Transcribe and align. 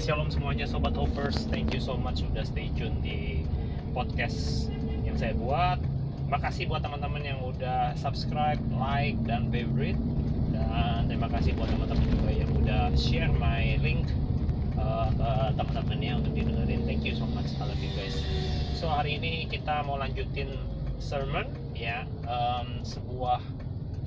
shalom 0.00 0.32
semuanya 0.32 0.64
sobat 0.64 0.96
hoppers. 0.96 1.44
Thank 1.52 1.76
you 1.76 1.80
so 1.84 1.92
much 1.92 2.24
sudah 2.24 2.48
stay 2.48 2.72
tune 2.72 3.04
di 3.04 3.44
podcast 3.92 4.72
yang 5.04 5.12
saya 5.20 5.36
buat. 5.36 5.76
Makasih 6.32 6.72
buat 6.72 6.80
teman-teman 6.80 7.20
yang 7.20 7.36
udah 7.44 7.92
subscribe, 8.00 8.56
like, 8.80 9.20
dan 9.28 9.52
favorite. 9.52 10.00
Dan 10.56 11.04
terima 11.04 11.28
kasih 11.28 11.52
buat 11.52 11.68
teman-teman 11.68 12.06
juga 12.16 12.32
yang 12.32 12.48
udah 12.56 12.82
share 12.96 13.28
my 13.36 13.76
link 13.84 14.08
uh, 14.80 15.12
ke 15.12 15.30
teman-temannya 15.60 16.12
untuk 16.16 16.32
didengerin. 16.32 16.80
Thank 16.88 17.04
you 17.04 17.12
so 17.12 17.28
much, 17.36 17.52
I 17.60 17.68
you 17.76 17.92
guys. 17.92 18.16
So 18.80 18.88
hari 18.88 19.20
ini 19.20 19.52
kita 19.52 19.84
mau 19.84 20.00
lanjutin 20.00 20.48
sermon 20.96 21.44
ya, 21.76 22.08
um, 22.24 22.80
sebuah 22.88 23.44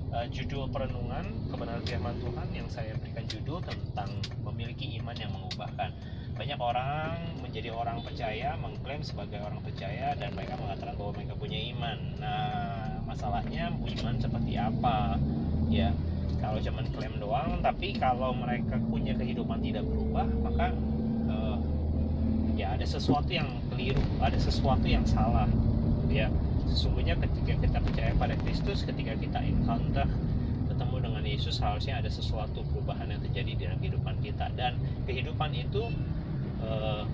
uh, 0.09 0.25
judul 0.33 0.73
perenungan 0.73 1.25
kebenaran 1.53 1.85
firman 1.85 2.17
Tuhan 2.17 2.47
yang 2.49 2.65
saya 2.65 2.97
berikan 2.97 3.29
judul 3.29 3.61
tentang 3.61 4.09
memiliki 4.41 4.97
iman 4.97 5.13
yang 5.17 5.29
mengubahkan. 5.83 5.91
Banyak 6.33 6.59
orang 6.59 7.17
menjadi 7.45 7.69
orang 7.69 7.97
percaya, 8.01 8.57
mengklaim 8.57 9.05
sebagai 9.05 9.37
orang 9.45 9.61
percaya 9.61 10.17
dan 10.17 10.33
mereka 10.33 10.57
mengatakan 10.57 10.97
bahwa 10.97 11.11
mereka 11.13 11.33
punya 11.37 11.59
iman. 11.77 11.97
Nah, 12.17 12.97
masalahnya 13.05 13.69
iman 13.69 14.15
seperti 14.17 14.53
apa? 14.57 15.21
Ya, 15.69 15.93
kalau 16.41 16.57
cuma 16.57 16.81
klaim 16.89 17.15
doang, 17.21 17.61
tapi 17.61 17.93
kalau 18.01 18.33
mereka 18.33 18.81
punya 18.89 19.13
kehidupan 19.13 19.61
tidak 19.61 19.85
berubah, 19.85 20.25
maka 20.41 20.73
uh, 21.29 21.57
ya 22.57 22.73
ada 22.73 22.85
sesuatu 22.85 23.29
yang 23.29 23.53
keliru, 23.69 24.01
ada 24.17 24.37
sesuatu 24.41 24.89
yang 24.89 25.05
salah. 25.05 25.45
Ya, 26.09 26.33
sesungguhnya 26.65 27.13
ketika 27.21 27.61
kita 27.61 27.77
percaya 27.77 28.11
pada 28.17 28.33
Kristus, 28.41 28.81
ketika 28.81 29.13
kita 29.21 29.37
encounter 29.37 30.09
dengan 31.23 31.39
Yesus 31.39 31.55
harusnya 31.63 32.03
ada 32.03 32.11
sesuatu 32.11 32.67
perubahan 32.67 33.07
yang 33.07 33.23
terjadi 33.23 33.55
dalam 33.55 33.79
kehidupan 33.79 34.19
kita. 34.19 34.51
Dan 34.59 34.75
kehidupan 35.07 35.55
itu 35.55 35.87
eh, 36.59 37.07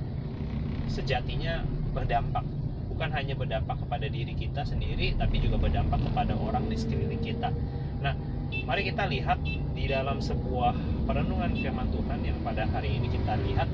sejatinya 0.89 1.61
berdampak. 1.93 2.41
Bukan 2.89 3.13
hanya 3.13 3.37
berdampak 3.37 3.77
kepada 3.85 4.09
diri 4.09 4.33
kita 4.33 4.65
sendiri 4.65 5.13
tapi 5.13 5.37
juga 5.37 5.61
berdampak 5.61 6.01
kepada 6.09 6.33
orang 6.33 6.65
di 6.73 6.75
sekeliling 6.81 7.21
kita. 7.21 7.53
Nah, 8.01 8.17
mari 8.65 8.89
kita 8.89 9.05
lihat 9.05 9.45
di 9.45 9.85
dalam 9.85 10.17
sebuah 10.17 10.73
perenungan 11.05 11.53
firman 11.53 11.93
Tuhan 11.93 12.19
yang 12.25 12.41
pada 12.41 12.65
hari 12.65 12.97
ini 12.97 13.13
kita 13.13 13.37
lihat 13.45 13.69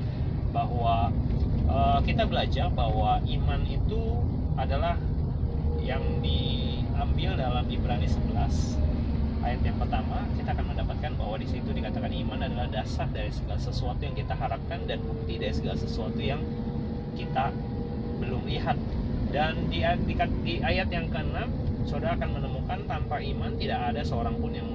bahwa 0.52 1.08
eh, 1.64 2.00
kita 2.04 2.28
belajar 2.28 2.68
bahwa 2.76 3.24
iman 3.24 3.60
itu 3.64 4.20
adalah 4.60 5.00
yang 5.80 6.04
diambil 6.20 7.40
dalam 7.40 7.64
Ibrani 7.72 8.04
11 8.04 8.85
ayat 9.46 9.62
yang 9.62 9.78
pertama 9.78 10.26
kita 10.34 10.50
akan 10.58 10.66
mendapatkan 10.74 11.12
bahwa 11.14 11.36
di 11.38 11.46
situ 11.46 11.70
dikatakan 11.70 12.10
iman 12.10 12.40
adalah 12.42 12.66
dasar 12.66 13.06
dari 13.14 13.30
segala 13.30 13.62
sesuatu 13.62 14.02
yang 14.02 14.18
kita 14.18 14.34
harapkan 14.34 14.82
dan 14.90 14.98
bukti 15.06 15.38
dari 15.38 15.54
segala 15.54 15.78
sesuatu 15.78 16.18
yang 16.18 16.42
kita 17.14 17.54
belum 18.18 18.42
lihat. 18.50 18.74
Dan 19.30 19.70
di, 19.70 19.82
di, 19.82 20.14
di 20.42 20.54
ayat 20.62 20.90
yang 20.90 21.06
keenam 21.14 21.46
saudara 21.86 22.18
akan 22.18 22.42
menemukan 22.42 22.78
tanpa 22.90 23.22
iman 23.22 23.54
tidak 23.54 23.94
ada 23.94 24.02
seorang 24.02 24.34
pun 24.42 24.50
yang 24.50 24.70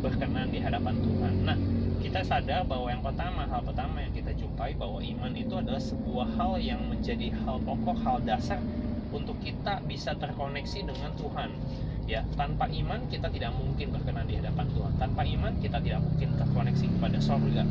berkenan 0.00 0.48
di 0.48 0.64
hadapan 0.64 0.96
Tuhan. 1.04 1.34
Nah 1.44 1.58
kita 2.00 2.20
sadar 2.24 2.64
bahwa 2.64 2.88
yang 2.88 3.04
pertama 3.04 3.44
hal 3.44 3.60
pertama 3.64 4.00
yang 4.00 4.12
kita 4.16 4.32
jumpai 4.32 4.72
bahwa 4.80 5.04
iman 5.04 5.32
itu 5.36 5.54
adalah 5.56 5.80
sebuah 5.80 6.28
hal 6.40 6.56
yang 6.56 6.80
menjadi 6.88 7.32
hal 7.44 7.60
pokok 7.64 7.96
hal 8.00 8.16
dasar 8.24 8.60
untuk 9.12 9.36
kita 9.44 9.84
bisa 9.84 10.16
terkoneksi 10.16 10.88
dengan 10.88 11.12
Tuhan 11.16 11.50
ya 12.04 12.20
tanpa 12.36 12.68
iman 12.68 13.00
kita 13.08 13.32
tidak 13.32 13.52
mungkin 13.56 13.92
berkenan 13.92 14.28
di 14.28 14.36
hadapan 14.36 14.66
Tuhan. 14.72 14.92
Tanpa 15.00 15.22
iman 15.24 15.52
kita 15.60 15.78
tidak 15.80 16.00
mungkin 16.04 16.28
terkoneksi 16.36 16.86
kepada 16.98 17.18
surga 17.20 17.62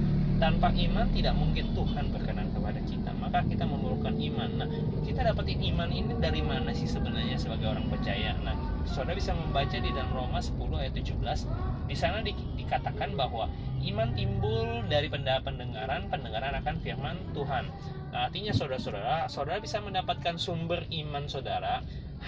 tanpa 0.43 0.75
iman 0.75 1.07
tidak 1.15 1.39
mungkin 1.39 1.71
Tuhan 1.71 2.05
berkenan 2.11 2.51
kepada 2.51 2.79
kita. 2.83 3.11
Maka 3.15 3.47
kita 3.47 3.63
memerlukan 3.63 4.11
iman. 4.11 4.49
Nah 4.59 4.67
kita 5.05 5.23
dapetin 5.23 5.61
iman 5.71 5.87
ini 5.87 6.19
dari 6.19 6.43
mana 6.43 6.75
sih 6.75 6.89
sebenarnya 6.89 7.39
sebagai 7.39 7.71
orang 7.71 7.87
percaya? 7.87 8.35
Nah 8.43 8.51
saudara 8.83 9.15
bisa 9.15 9.31
membaca 9.31 9.77
di 9.79 9.87
dalam 9.87 10.11
Roma 10.11 10.43
10 10.43 10.59
ayat 10.75 10.93
17 10.99 11.87
di 11.87 11.95
sana 11.95 12.19
di, 12.19 12.35
dikatakan 12.59 13.15
bahwa 13.15 13.47
iman 13.83 14.09
timbul 14.15 14.83
dari 14.91 15.07
pendengaran 15.07 16.11
pendengaran 16.11 16.59
akan 16.59 16.75
firman 16.83 17.15
Tuhan. 17.31 17.71
Artinya 18.13 18.53
saudara-saudara 18.53 19.25
saudara 19.31 19.57
bisa 19.63 19.79
mendapatkan 19.79 20.37
sumber 20.37 20.85
iman 20.91 21.25
saudara 21.25 21.81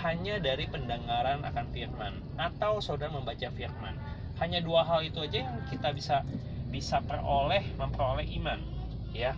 hanya 0.04 0.42
dari 0.44 0.68
pendengaran 0.68 1.46
akan 1.46 1.66
firman 1.72 2.20
atau 2.36 2.84
saudara 2.84 3.14
membaca 3.14 3.48
firman. 3.54 3.96
Hanya 4.42 4.60
dua 4.60 4.84
hal 4.84 5.08
itu 5.08 5.24
aja 5.24 5.48
yang 5.48 5.64
kita 5.72 5.96
bisa 5.96 6.28
bisa 6.68 7.00
peroleh 7.00 7.64
memperoleh 7.80 8.28
iman, 8.36 8.60
ya. 9.16 9.32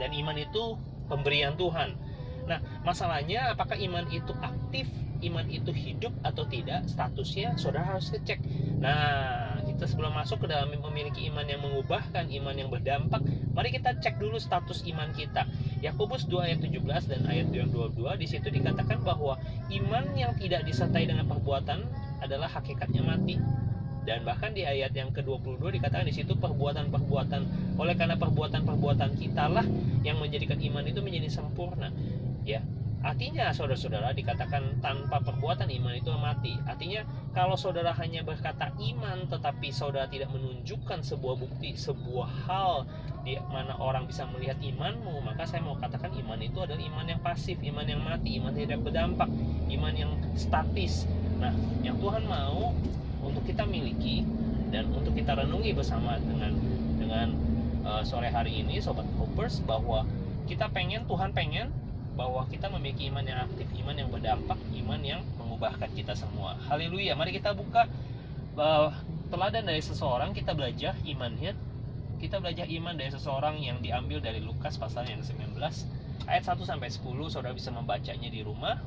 Dan 0.00 0.16
iman 0.16 0.36
itu 0.40 0.80
pemberian 1.12 1.52
Tuhan. 1.60 1.92
Nah, 2.48 2.58
masalahnya 2.82 3.52
apakah 3.52 3.76
iman 3.76 4.08
itu 4.08 4.32
aktif, 4.40 4.88
iman 5.22 5.46
itu 5.46 5.70
hidup 5.70 6.10
atau 6.24 6.48
tidak? 6.48 6.88
Statusnya 6.88 7.54
saudara 7.60 7.94
harus 7.94 8.10
ngecek. 8.10 8.40
Nah, 8.82 9.60
kita 9.62 9.84
sebelum 9.86 10.10
masuk 10.16 10.42
ke 10.42 10.46
dalam 10.50 10.72
memiliki 10.74 11.28
iman 11.30 11.46
yang 11.46 11.62
mengubahkan, 11.62 12.26
iman 12.32 12.54
yang 12.56 12.72
berdampak, 12.72 13.22
mari 13.54 13.70
kita 13.70 13.94
cek 14.00 14.18
dulu 14.18 14.40
status 14.40 14.82
iman 14.90 15.12
kita. 15.14 15.46
Yakobus 15.82 16.30
2 16.30 16.46
ayat 16.46 16.58
17 16.62 17.10
dan 17.10 17.20
ayat 17.26 17.50
22 17.50 17.98
di 18.22 18.26
situ 18.30 18.46
dikatakan 18.54 19.02
bahwa 19.02 19.34
iman 19.66 20.04
yang 20.14 20.30
tidak 20.38 20.62
disertai 20.62 21.10
dengan 21.10 21.26
perbuatan 21.26 21.82
adalah 22.22 22.46
hakikatnya 22.46 23.02
mati. 23.02 23.34
Dan 24.02 24.22
bahkan 24.22 24.54
di 24.54 24.62
ayat 24.62 24.94
yang 24.94 25.10
ke-22 25.10 25.58
dikatakan 25.58 26.06
di 26.06 26.14
situ 26.14 26.38
perbuatan-perbuatan 26.38 27.42
oleh 27.78 27.94
karena 27.98 28.14
perbuatan-perbuatan 28.14 29.14
kita 29.18 29.46
lah 29.50 29.66
yang 30.06 30.18
menjadikan 30.22 30.58
iman 30.58 30.86
itu 30.86 31.02
menjadi 31.02 31.30
sempurna. 31.30 31.90
Ya, 32.46 32.62
Artinya 33.02 33.50
saudara-saudara 33.50 34.14
dikatakan 34.14 34.78
tanpa 34.78 35.18
perbuatan 35.18 35.66
iman 35.66 35.94
itu 35.98 36.14
mati. 36.14 36.54
Artinya 36.70 37.02
kalau 37.34 37.58
saudara 37.58 37.90
hanya 37.98 38.22
berkata 38.22 38.70
iman 38.78 39.26
tetapi 39.26 39.74
saudara 39.74 40.06
tidak 40.06 40.30
menunjukkan 40.30 41.02
sebuah 41.02 41.34
bukti, 41.34 41.74
sebuah 41.74 42.30
hal 42.46 42.86
di 43.26 43.38
mana 43.50 43.74
orang 43.78 44.06
bisa 44.06 44.26
melihat 44.30 44.58
imanmu, 44.58 45.22
maka 45.22 45.46
saya 45.46 45.62
mau 45.62 45.78
katakan 45.78 46.14
iman 46.14 46.38
itu 46.42 46.58
adalah 46.62 46.78
iman 46.78 47.06
yang 47.06 47.20
pasif, 47.22 47.58
iman 47.62 47.86
yang 47.86 48.02
mati, 48.02 48.38
iman 48.38 48.54
yang 48.54 48.66
tidak 48.70 48.80
berdampak, 48.82 49.30
iman 49.70 49.94
yang 49.94 50.12
statis. 50.34 51.06
Nah, 51.38 51.54
yang 51.82 51.98
Tuhan 51.98 52.26
mau 52.26 52.74
untuk 53.22 53.42
kita 53.46 53.66
miliki 53.66 54.26
dan 54.70 54.90
untuk 54.94 55.14
kita 55.14 55.38
renungi 55.38 55.74
bersama 55.74 56.18
dengan 56.18 56.54
dengan 56.98 57.28
uh, 57.86 58.02
sore 58.02 58.30
hari 58.30 58.62
ini 58.62 58.78
sobat 58.78 59.06
Hoppers 59.18 59.62
bahwa 59.62 60.02
kita 60.46 60.70
pengen 60.70 61.06
Tuhan 61.06 61.30
pengen 61.30 61.70
bahwa 62.22 62.46
kita 62.46 62.70
memiliki 62.70 63.10
iman 63.10 63.26
yang 63.26 63.42
aktif, 63.42 63.66
iman 63.82 63.98
yang 63.98 64.06
berdampak, 64.06 64.54
iman 64.78 65.00
yang 65.02 65.26
mengubahkan 65.42 65.90
kita 65.90 66.14
semua. 66.14 66.54
Haleluya. 66.70 67.18
Mari 67.18 67.34
kita 67.34 67.50
buka 67.50 67.90
uh, 68.54 68.94
teladan 69.26 69.66
dari 69.66 69.82
seseorang, 69.82 70.30
kita 70.30 70.54
belajar 70.54 70.94
imannya. 71.02 71.58
Kita 72.22 72.38
belajar 72.38 72.70
iman 72.70 72.94
dari 72.94 73.10
seseorang 73.10 73.58
yang 73.58 73.82
diambil 73.82 74.22
dari 74.22 74.38
Lukas 74.38 74.78
pasal 74.78 75.10
yang 75.10 75.26
19 75.26 75.58
ayat 76.30 76.46
1 76.46 76.62
sampai 76.62 76.94
10. 76.94 77.02
Saudara 77.26 77.50
bisa 77.50 77.74
membacanya 77.74 78.30
di 78.30 78.46
rumah. 78.46 78.78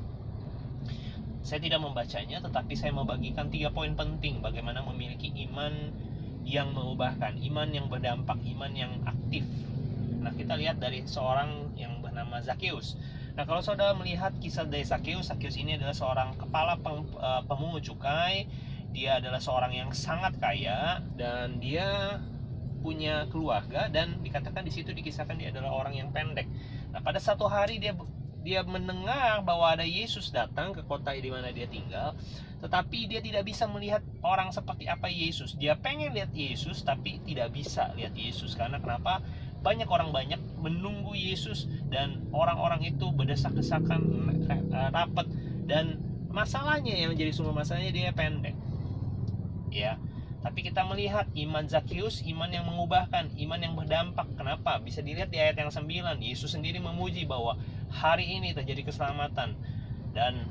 Saya 1.44 1.60
tidak 1.60 1.84
membacanya, 1.84 2.40
tetapi 2.40 2.72
saya 2.72 2.96
membagikan 2.96 3.52
tiga 3.52 3.68
poin 3.68 3.92
penting 3.92 4.40
bagaimana 4.40 4.80
memiliki 4.80 5.30
iman 5.44 5.92
yang 6.42 6.72
mengubahkan, 6.72 7.36
iman 7.52 7.68
yang 7.68 7.86
berdampak, 7.92 8.40
iman 8.56 8.72
yang 8.72 8.96
aktif. 9.04 9.44
Nah, 10.24 10.32
kita 10.34 10.58
lihat 10.58 10.80
dari 10.80 11.04
seorang 11.06 11.76
yang 11.78 12.02
bernama 12.02 12.42
Zakheus. 12.42 12.98
Nah, 13.36 13.44
kalau 13.44 13.60
saudara 13.60 13.92
melihat 13.92 14.32
kisah 14.40 14.64
dari 14.64 14.80
Zakheus, 14.80 15.28
Zakheus 15.28 15.60
ini 15.60 15.76
adalah 15.76 15.92
seorang 15.92 16.40
kepala 16.40 16.80
pem, 16.80 17.04
uh, 17.20 17.44
pemungut 17.44 17.84
cukai. 17.84 18.48
Dia 18.96 19.20
adalah 19.20 19.44
seorang 19.44 19.76
yang 19.76 19.92
sangat 19.92 20.40
kaya 20.40 21.04
dan 21.20 21.60
dia 21.60 22.16
punya 22.80 23.28
keluarga 23.28 23.92
dan 23.92 24.24
dikatakan 24.24 24.64
di 24.64 24.72
situ 24.72 24.96
dikisahkan 24.96 25.36
dia 25.36 25.52
adalah 25.52 25.68
orang 25.68 26.00
yang 26.00 26.08
pendek. 26.16 26.48
Nah, 26.96 27.04
pada 27.04 27.20
satu 27.20 27.44
hari 27.44 27.76
dia 27.76 27.92
dia 28.46 28.62
mendengar 28.62 29.42
bahwa 29.42 29.74
ada 29.74 29.82
Yesus 29.82 30.30
datang 30.30 30.70
ke 30.70 30.80
kota 30.86 31.10
di 31.12 31.28
mana 31.28 31.50
dia 31.50 31.66
tinggal, 31.66 32.14
tetapi 32.62 33.10
dia 33.10 33.18
tidak 33.18 33.42
bisa 33.42 33.66
melihat 33.66 34.00
orang 34.22 34.54
seperti 34.54 34.86
apa 34.86 35.10
Yesus. 35.10 35.58
Dia 35.58 35.74
pengen 35.74 36.14
lihat 36.14 36.30
Yesus 36.30 36.86
tapi 36.86 37.18
tidak 37.26 37.50
bisa 37.52 37.90
lihat 37.98 38.14
Yesus 38.14 38.54
karena 38.54 38.78
kenapa? 38.78 39.18
Banyak 39.66 39.90
orang 39.90 40.14
banyak 40.14 40.38
menunggu 40.62 41.18
Yesus 41.18 41.66
dan 41.90 42.30
orang-orang 42.30 42.86
itu 42.86 43.10
berdesak-desakan 43.10 44.30
rapat. 44.94 45.26
Dan 45.66 45.98
masalahnya 46.30 46.94
yang 46.94 47.10
menjadi 47.10 47.34
sumber 47.34 47.66
masalahnya 47.66 47.90
dia 47.90 48.14
pendek. 48.14 48.54
Ya 49.74 49.98
tapi 50.46 50.62
kita 50.62 50.86
melihat 50.86 51.26
iman 51.34 51.66
Zakheus 51.66 52.22
iman 52.22 52.46
yang 52.46 52.70
mengubahkan 52.70 53.34
iman 53.34 53.58
yang 53.58 53.74
berdampak. 53.74 54.30
Kenapa? 54.38 54.78
Bisa 54.78 55.02
dilihat 55.02 55.34
di 55.34 55.42
ayat 55.42 55.58
yang 55.58 55.74
9 55.74 56.22
Yesus 56.22 56.54
sendiri 56.54 56.78
memuji 56.78 57.26
bahwa 57.26 57.58
hari 57.90 58.30
ini 58.30 58.54
terjadi 58.54 58.86
keselamatan. 58.86 59.58
Dan 60.14 60.46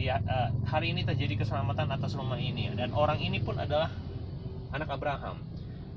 dia 0.00 0.24
uh, 0.24 0.56
hari 0.64 0.96
ini 0.96 1.04
terjadi 1.04 1.44
keselamatan 1.44 1.92
atas 1.92 2.16
rumah 2.16 2.40
ini. 2.40 2.72
Dan 2.72 2.96
orang 2.96 3.20
ini 3.20 3.36
pun 3.44 3.60
adalah 3.60 3.92
anak 4.72 4.88
Abraham. 4.88 5.44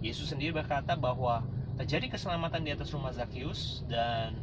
Yesus 0.04 0.36
sendiri 0.36 0.52
berkata 0.52 1.00
bahwa 1.00 1.40
terjadi 1.80 2.12
keselamatan 2.12 2.68
di 2.68 2.76
atas 2.76 2.92
rumah 2.92 3.16
Zakheus 3.16 3.88
dan 3.88 4.36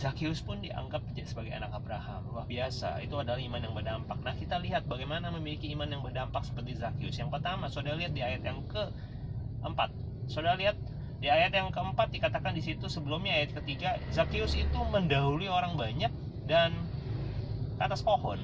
Zakheus 0.00 0.40
pun 0.40 0.64
dianggap 0.64 1.04
sebagai 1.28 1.52
anak 1.52 1.76
Abraham. 1.76 2.24
Luar 2.32 2.48
biasa 2.48 3.04
itu 3.04 3.20
adalah 3.20 3.36
iman 3.36 3.60
yang 3.60 3.76
berdampak. 3.76 4.16
Nah 4.24 4.32
kita 4.32 4.56
lihat 4.56 4.88
bagaimana 4.88 5.28
memiliki 5.28 5.68
iman 5.76 5.84
yang 5.84 6.00
berdampak 6.00 6.40
seperti 6.40 6.80
Zakheus 6.80 7.20
yang 7.20 7.28
pertama 7.28 7.68
saudara 7.68 8.00
lihat 8.00 8.16
di 8.16 8.24
ayat 8.24 8.40
yang 8.40 8.64
keempat. 8.64 9.92
Saudara 10.32 10.56
lihat 10.56 10.80
di 11.20 11.28
ayat 11.28 11.52
yang 11.52 11.68
keempat 11.68 12.16
dikatakan 12.16 12.56
di 12.56 12.64
situ 12.64 12.88
sebelumnya 12.88 13.36
ayat 13.36 13.52
ketiga 13.60 14.00
Zakheus 14.08 14.56
itu 14.56 14.78
mendahului 14.88 15.52
orang 15.52 15.76
banyak 15.76 16.08
dan 16.48 16.72
ke 17.76 17.82
atas 17.84 18.00
pohon 18.00 18.40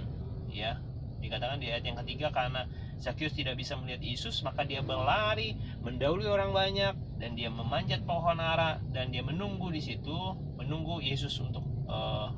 ya. 0.52 0.76
Dikatakan 1.24 1.56
di 1.56 1.72
ayat 1.72 1.88
yang 1.88 1.96
ketiga 2.04 2.28
karena 2.36 2.68
Zakheus 2.96 3.36
tidak 3.36 3.60
bisa 3.60 3.76
melihat 3.76 4.00
Yesus 4.00 4.40
maka 4.40 4.64
dia 4.64 4.80
berlari 4.80 5.56
mendahului 5.84 6.26
orang 6.26 6.50
banyak 6.50 6.94
dan 7.20 7.30
dia 7.36 7.52
memanjat 7.52 8.04
pohon 8.08 8.40
ara 8.40 8.80
dan 8.92 9.12
dia 9.12 9.20
menunggu 9.20 9.68
di 9.72 9.80
situ 9.84 10.16
menunggu 10.56 11.00
Yesus 11.04 11.36
untuk 11.40 11.64
uh, 11.86 12.32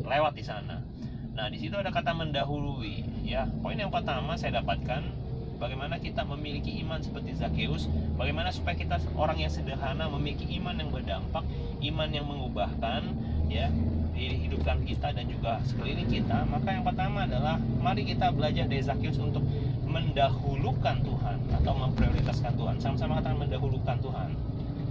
lewat 0.00 0.32
di 0.34 0.44
sana. 0.46 0.82
Nah 1.34 1.46
di 1.50 1.58
situ 1.58 1.76
ada 1.76 1.90
kata 1.94 2.14
mendahului 2.16 3.26
ya. 3.26 3.46
Poin 3.62 3.78
yang 3.78 3.92
pertama 3.92 4.34
saya 4.38 4.62
dapatkan 4.62 5.02
bagaimana 5.60 6.00
kita 6.00 6.24
memiliki 6.24 6.80
iman 6.80 7.04
seperti 7.04 7.36
Zakheus, 7.36 7.86
bagaimana 8.16 8.48
supaya 8.48 8.74
kita 8.80 8.96
orang 9.12 9.36
yang 9.38 9.52
sederhana 9.52 10.08
memiliki 10.08 10.48
iman 10.56 10.74
yang 10.80 10.88
berdampak, 10.88 11.44
iman 11.84 12.08
yang 12.08 12.26
mengubahkan 12.26 13.12
ya 13.52 13.68
hidupkan 14.20 14.84
kita 14.84 15.16
dan 15.16 15.24
juga 15.32 15.64
sekeliling 15.64 16.08
kita, 16.12 16.44
maka 16.44 16.76
yang 16.76 16.84
pertama 16.84 17.24
adalah 17.24 17.56
mari 17.80 18.04
kita 18.04 18.28
belajar 18.28 18.68
dari 18.68 18.84
Zakheus 18.84 19.16
untuk 19.16 19.40
mendahulukan 19.90 21.02
Tuhan 21.02 21.36
atau 21.60 21.72
memprioritaskan 21.74 22.54
Tuhan. 22.54 22.76
Sama-sama 22.78 23.18
katakan 23.18 23.42
mendahulukan 23.42 23.98
Tuhan. 23.98 24.30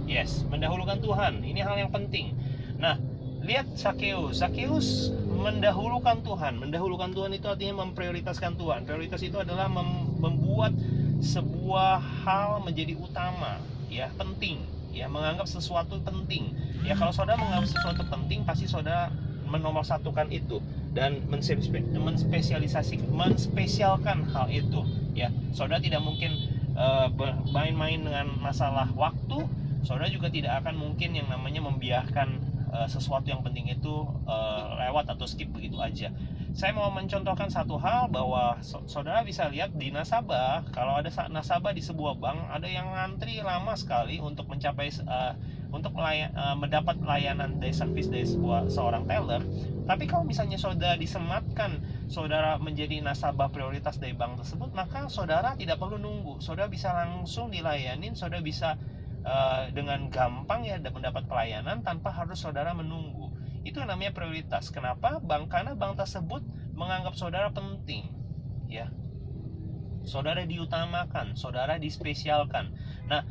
Yes, 0.04 0.44
mendahulukan 0.52 1.00
Tuhan. 1.00 1.40
Ini 1.40 1.60
hal 1.64 1.80
yang 1.80 1.90
penting. 1.90 2.36
Nah, 2.76 3.00
lihat 3.40 3.66
Zakheus. 3.74 4.44
Zakheus 4.44 5.10
mendahulukan 5.32 6.20
Tuhan. 6.20 6.60
Mendahulukan 6.60 7.10
Tuhan 7.16 7.32
itu 7.32 7.46
artinya 7.48 7.82
memprioritaskan 7.88 8.60
Tuhan. 8.60 8.84
Prioritas 8.84 9.24
itu 9.24 9.40
adalah 9.40 9.66
mem 9.72 10.12
membuat 10.20 10.76
sebuah 11.20 12.00
hal 12.24 12.64
menjadi 12.64 12.96
utama, 12.96 13.60
ya, 13.92 14.08
penting, 14.16 14.60
ya, 14.92 15.08
menganggap 15.08 15.48
sesuatu 15.48 16.00
penting. 16.00 16.52
Ya, 16.84 16.96
kalau 16.96 17.12
saudara 17.12 17.40
menganggap 17.40 17.68
sesuatu 17.68 18.04
penting, 18.08 18.44
pasti 18.44 18.64
saudara 18.68 19.12
menomorsatukan 19.50 20.30
itu 20.30 20.62
dan 20.94 21.26
menspesialisasi 21.28 23.10
menspesialkan 23.10 24.26
hal 24.30 24.46
itu, 24.50 24.86
ya. 25.12 25.34
Saudara 25.50 25.82
tidak 25.82 26.02
mungkin 26.06 26.38
uh, 26.78 27.10
bermain-main 27.10 28.00
dengan 28.00 28.30
masalah 28.38 28.86
waktu, 28.94 29.46
saudara 29.82 30.06
juga 30.08 30.30
tidak 30.30 30.62
akan 30.62 30.78
mungkin 30.78 31.18
yang 31.18 31.26
namanya 31.26 31.62
membiarkan 31.66 32.38
uh, 32.70 32.86
sesuatu 32.86 33.26
yang 33.30 33.42
penting 33.42 33.70
itu 33.70 34.06
uh, 34.26 34.78
lewat 34.86 35.10
atau 35.10 35.26
skip 35.26 35.50
begitu 35.50 35.78
aja. 35.82 36.14
Saya 36.50 36.74
mau 36.74 36.90
mencontohkan 36.90 37.46
satu 37.46 37.78
hal 37.78 38.10
bahwa 38.10 38.58
saudara 38.90 39.22
bisa 39.22 39.46
lihat 39.46 39.70
di 39.70 39.94
nasabah 39.94 40.66
kalau 40.74 40.98
ada 40.98 41.06
nasabah 41.30 41.70
di 41.70 41.78
sebuah 41.78 42.18
bank 42.18 42.38
ada 42.50 42.66
yang 42.66 42.90
ngantri 42.90 43.38
lama 43.38 43.70
sekali 43.78 44.18
untuk 44.18 44.50
mencapai 44.50 44.90
uh, 45.06 45.38
untuk 45.70 45.94
melayan, 45.94 46.34
uh, 46.34 46.58
mendapat 46.58 46.98
layanan 47.06 47.62
dari 47.62 47.70
servis 47.70 48.10
dari 48.10 48.26
sebuah 48.26 48.66
seorang 48.66 49.06
teller. 49.06 49.46
Tapi 49.86 50.10
kalau 50.10 50.26
misalnya 50.26 50.58
saudara 50.58 50.98
disematkan 50.98 51.78
saudara 52.10 52.58
menjadi 52.58 52.98
nasabah 52.98 53.54
prioritas 53.54 54.02
dari 54.02 54.18
bank 54.18 54.42
tersebut, 54.42 54.74
maka 54.74 55.06
saudara 55.06 55.54
tidak 55.54 55.78
perlu 55.78 56.02
nunggu. 56.02 56.42
Saudara 56.42 56.66
bisa 56.66 56.90
langsung 56.90 57.54
dilayanin, 57.54 58.18
saudara 58.18 58.42
bisa 58.42 58.74
uh, 59.22 59.70
dengan 59.70 60.10
gampang 60.10 60.66
ya 60.66 60.82
mendapat 60.82 61.30
pelayanan 61.30 61.86
tanpa 61.86 62.10
harus 62.10 62.42
saudara 62.42 62.74
menunggu. 62.74 63.29
Itu 63.70 63.86
namanya 63.86 64.10
prioritas. 64.10 64.74
Kenapa? 64.74 65.22
Bank 65.22 65.46
karena 65.46 65.78
bank 65.78 65.94
tersebut 66.02 66.42
menganggap 66.74 67.14
saudara 67.14 67.54
penting, 67.54 68.10
ya. 68.66 68.90
Saudara 70.02 70.42
diutamakan, 70.42 71.38
saudara 71.38 71.78
dispesialkan. 71.78 72.74
Nah, 73.06 73.22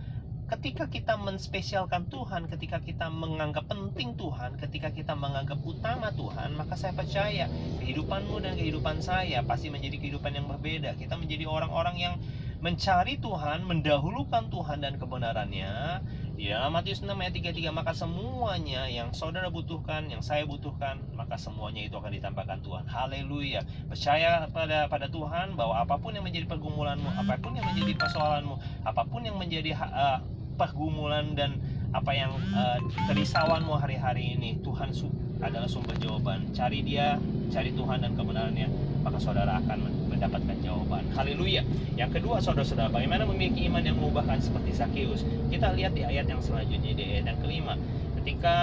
ketika 0.48 0.88
kita 0.88 1.20
menspesialkan 1.20 2.08
Tuhan, 2.08 2.48
ketika 2.48 2.80
kita 2.80 3.12
menganggap 3.12 3.68
penting 3.68 4.16
Tuhan, 4.16 4.56
ketika 4.56 4.96
kita 4.96 5.12
menganggap 5.14 5.60
utama 5.60 6.10
Tuhan, 6.16 6.56
maka 6.56 6.80
saya 6.80 6.96
percaya 6.96 7.52
kehidupanmu 7.84 8.40
dan 8.40 8.56
kehidupan 8.56 9.04
saya 9.04 9.44
pasti 9.44 9.68
menjadi 9.68 10.00
kehidupan 10.00 10.32
yang 10.40 10.48
berbeda. 10.48 10.96
Kita 10.96 11.20
menjadi 11.20 11.52
orang-orang 11.52 12.00
yang 12.00 12.16
mencari 12.60 13.16
Tuhan, 13.24 13.64
mendahulukan 13.64 14.52
Tuhan 14.52 14.84
dan 14.84 15.00
kebenarannya. 15.00 16.04
Ya, 16.40 16.64
Matius 16.72 17.04
6 17.04 17.12
ayat 17.20 17.36
33, 17.36 17.68
maka 17.76 17.92
semuanya 17.92 18.88
yang 18.88 19.12
saudara 19.12 19.52
butuhkan, 19.52 20.08
yang 20.08 20.24
saya 20.24 20.48
butuhkan, 20.48 21.04
maka 21.12 21.36
semuanya 21.36 21.84
itu 21.84 22.00
akan 22.00 22.16
ditambahkan 22.16 22.64
Tuhan. 22.64 22.88
Haleluya. 22.88 23.68
Percaya 23.92 24.48
pada 24.48 24.88
pada 24.88 25.12
Tuhan 25.12 25.60
bahwa 25.60 25.84
apa 25.84 26.00
pun 26.00 26.16
yang 26.16 26.24
menjadi 26.24 26.48
pergumulanmu, 26.48 27.12
apa 27.12 27.36
pun 27.44 27.60
yang 27.60 27.68
menjadi 27.68 27.92
persoalanmu, 28.00 28.56
apa 28.88 29.04
pun 29.04 29.28
yang 29.28 29.36
menjadi 29.36 29.76
uh, 29.76 30.24
pergumulan 30.56 31.36
dan 31.36 31.60
apa 31.92 32.12
yang 32.16 32.32
uh, 32.56 32.80
hari-hari 33.80 34.40
ini, 34.40 34.64
Tuhan 34.64 34.96
adalah 35.44 35.68
sumber 35.68 35.96
jawaban. 36.00 36.56
Cari 36.56 36.84
dia, 36.88 37.20
cari 37.52 37.76
Tuhan 37.76 38.00
dan 38.00 38.16
kebenarannya, 38.16 38.68
maka 39.04 39.20
saudara 39.20 39.60
akan 39.60 39.99
mendapatkan 40.20 40.58
jawaban. 40.60 41.08
Haleluya. 41.16 41.64
Yang 41.96 42.20
kedua, 42.20 42.44
saudara-saudara, 42.44 42.92
bagaimana 42.92 43.24
memiliki 43.24 43.72
iman 43.72 43.80
yang 43.80 43.96
mengubahkan 43.96 44.44
seperti 44.44 44.76
Sakeus? 44.76 45.24
Kita 45.48 45.72
lihat 45.72 45.96
di 45.96 46.04
ayat 46.04 46.28
yang 46.28 46.44
selanjutnya, 46.44 46.92
di 46.92 47.04
ayat 47.08 47.32
yang 47.32 47.40
kelima. 47.40 47.80
Ketika 48.20 48.58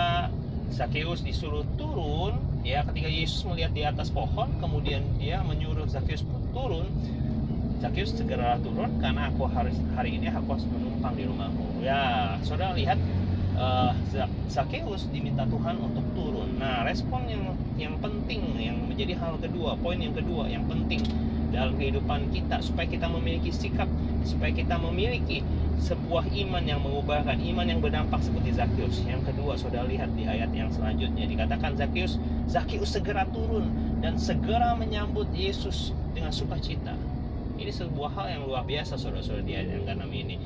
Sakeus 0.68 1.24
disuruh 1.24 1.64
turun, 1.80 2.36
ya 2.60 2.84
ketika 2.84 3.08
Yesus 3.08 3.48
melihat 3.48 3.72
di 3.72 3.88
atas 3.88 4.12
pohon, 4.12 4.52
kemudian 4.60 5.00
dia 5.16 5.40
menyuruh 5.40 5.88
Sakeus 5.88 6.28
turun, 6.52 6.92
Sakeus 7.80 8.12
segera 8.12 8.60
turun 8.60 9.00
karena 9.00 9.32
aku 9.32 9.48
harus 9.48 9.72
hari 9.96 10.20
ini 10.20 10.28
aku 10.28 10.60
harus 10.60 10.68
menumpang 10.68 11.16
di 11.16 11.24
rumahmu. 11.24 11.80
Ya, 11.80 12.36
saudara 12.44 12.76
lihat 12.76 13.00
uh, 13.56 13.96
Sakeus 14.52 15.08
diminta 15.08 15.48
Tuhan 15.48 15.80
untuk 15.80 16.04
turun. 16.12 16.56
Nah, 16.60 16.84
respon 16.84 17.24
yang 17.28 17.56
yang 17.80 17.96
penting 18.00 18.44
yang 18.60 18.76
menjadi 18.84 19.16
hal 19.16 19.40
kedua, 19.40 19.76
poin 19.80 20.00
yang 20.00 20.12
kedua 20.12 20.48
yang 20.48 20.64
penting 20.68 21.04
dalam 21.56 21.72
kehidupan 21.80 22.28
kita 22.28 22.60
supaya 22.60 22.84
kita 22.84 23.08
memiliki 23.08 23.48
sikap 23.48 23.88
supaya 24.28 24.52
kita 24.52 24.76
memiliki 24.76 25.40
sebuah 25.80 26.28
iman 26.28 26.64
yang 26.68 26.84
mengubahkan 26.84 27.40
iman 27.40 27.64
yang 27.64 27.80
berdampak 27.80 28.20
seperti 28.20 28.52
Zakheus 28.52 29.00
yang 29.08 29.24
kedua 29.24 29.56
saudara 29.56 29.88
lihat 29.88 30.12
di 30.12 30.28
ayat 30.28 30.52
yang 30.52 30.68
selanjutnya 30.68 31.24
dikatakan 31.24 31.80
Zakheus 31.80 32.20
Zakheus 32.44 32.92
segera 32.92 33.24
turun 33.32 33.72
dan 34.04 34.20
segera 34.20 34.76
menyambut 34.76 35.26
Yesus 35.32 35.96
dengan 36.12 36.32
sukacita. 36.32 36.94
Ini 37.56 37.72
sebuah 37.72 38.12
hal 38.12 38.26
yang 38.36 38.42
luar 38.44 38.68
biasa 38.68 39.00
saudara-saudara 39.00 39.44
di 39.44 39.52
ayat 39.56 39.68
yang 39.80 39.84
ke-6 39.88 40.12
ini. 40.12 40.36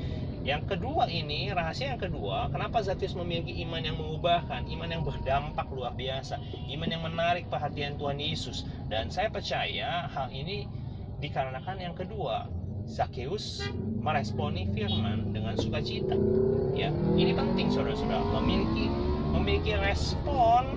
Yang 0.41 0.73
kedua 0.73 1.05
ini, 1.05 1.53
rahasia 1.53 1.93
yang 1.93 2.01
kedua, 2.01 2.49
kenapa 2.49 2.81
Zakheus 2.81 3.13
memiliki 3.13 3.61
iman 3.61 3.77
yang 3.83 3.93
mengubahkan, 3.99 4.65
iman 4.65 4.89
yang 4.89 5.05
berdampak 5.05 5.69
luar 5.69 5.93
biasa, 5.93 6.41
iman 6.73 6.89
yang 6.89 7.03
menarik 7.05 7.45
perhatian 7.45 7.93
Tuhan 8.01 8.17
Yesus. 8.17 8.65
Dan 8.89 9.13
saya 9.13 9.29
percaya 9.29 10.09
hal 10.09 10.33
ini 10.33 10.65
dikarenakan 11.21 11.77
yang 11.77 11.93
kedua 11.93 12.49
Zakheus 12.89 13.61
meresponi 14.01 14.67
firman 14.73 15.31
dengan 15.31 15.53
sukacita. 15.55 16.17
Ya 16.73 16.89
ini 17.13 17.31
penting 17.31 17.69
saudara-saudara. 17.69 18.25
Memiliki 18.41 18.89
memiliki 19.31 19.77
respon 19.77 20.75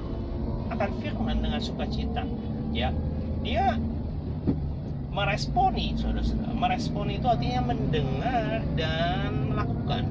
akan 0.69 0.91
firman 1.01 1.41
dengan 1.41 1.59
sukacita. 1.59 2.23
Ya 2.71 2.93
dia 3.41 3.81
meresponi 5.11 5.97
saudara-saudara. 5.97 6.53
Meresponi 6.53 7.19
itu 7.19 7.27
artinya 7.27 7.75
mendengar 7.75 8.61
dan 8.77 9.49
melakukan. 9.49 10.05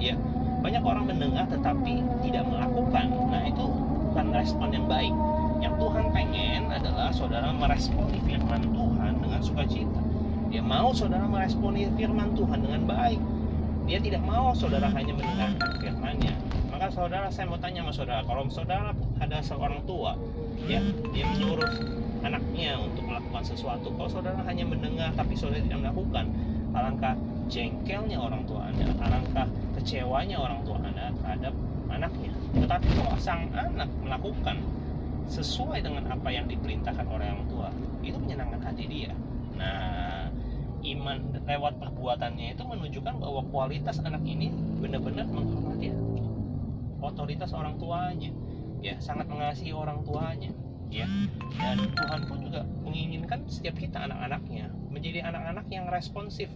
Ya 0.00 0.16
banyak 0.64 0.82
orang 0.82 1.04
mendengar 1.04 1.46
tetapi 1.52 2.00
tidak 2.26 2.48
melakukan. 2.48 3.06
Nah 3.28 3.44
itu 3.44 3.64
bukan 4.10 4.26
respon 4.32 4.72
yang 4.72 4.88
baik. 4.88 5.14
Yang 5.60 5.74
Tuhan 5.78 6.04
pengen 6.12 6.62
adalah 6.72 7.08
saudara 7.12 7.48
meresponi 7.54 8.18
firman 8.24 8.60
Tuhan 8.72 8.95
dengan 9.36 9.44
sukacita. 9.44 10.00
Dia 10.48 10.62
mau 10.64 10.96
saudara 10.96 11.28
meresponi 11.28 11.84
firman 11.92 12.32
Tuhan 12.32 12.64
dengan 12.64 12.88
baik. 12.88 13.20
Dia 13.84 14.00
tidak 14.00 14.24
mau 14.24 14.56
saudara 14.56 14.88
hanya 14.88 15.12
mendengarkan 15.12 15.76
firmannya. 15.76 16.34
Maka 16.72 16.88
saudara 16.88 17.28
saya 17.28 17.52
mau 17.52 17.60
tanya 17.60 17.84
sama 17.84 17.92
saudara, 17.92 18.20
kalau 18.24 18.48
saudara 18.48 18.96
ada 19.20 19.38
seorang 19.44 19.84
tua, 19.84 20.16
ya 20.64 20.80
dia 21.12 21.24
menyuruh 21.36 21.68
anaknya 22.24 22.80
untuk 22.80 23.04
melakukan 23.04 23.44
sesuatu, 23.44 23.92
kalau 23.96 24.08
saudara 24.08 24.40
hanya 24.48 24.64
mendengar 24.64 25.12
tapi 25.12 25.36
saudara 25.36 25.60
tidak 25.60 25.84
melakukan, 25.84 26.24
alangkah 26.72 27.14
jengkelnya 27.52 28.18
orang 28.18 28.42
tua 28.44 28.66
anda, 28.72 28.88
alangkah 29.04 29.46
kecewanya 29.78 30.36
orang 30.36 30.60
tua 30.68 30.80
anda 30.80 31.12
terhadap 31.22 31.54
anaknya. 31.88 32.32
Tetapi 32.56 32.88
kalau 32.92 33.14
sang 33.20 33.48
anak 33.56 33.88
melakukan 34.04 34.56
sesuai 35.26 35.82
dengan 35.82 36.06
apa 36.10 36.28
yang 36.30 36.46
diperintahkan 36.46 37.06
orang 37.06 37.46
tua 37.50 37.70
itu 38.02 38.16
menyenangkan 38.16 38.62
hati 38.62 38.84
dia. 38.86 39.12
Nah 39.58 40.30
iman 40.86 41.18
lewat 41.42 41.82
perbuatannya 41.82 42.54
itu 42.54 42.62
menunjukkan 42.62 43.18
bahwa 43.18 43.42
kualitas 43.50 43.98
anak 44.06 44.22
ini 44.22 44.54
benar-benar 44.78 45.26
menghormati 45.26 45.90
otoritas 47.02 47.50
orang 47.54 47.74
tuanya 47.78 48.30
ya 48.82 48.94
sangat 49.02 49.26
mengasihi 49.26 49.74
orang 49.74 50.06
tuanya 50.06 50.54
ya. 50.90 51.06
Dan 51.58 51.90
Tuhan 51.96 52.20
pun 52.30 52.38
juga 52.46 52.62
menginginkan 52.86 53.42
setiap 53.50 53.74
kita 53.76 54.06
anak-anaknya 54.06 54.70
menjadi 54.92 55.26
anak-anak 55.26 55.66
yang 55.68 55.90
responsif 55.90 56.48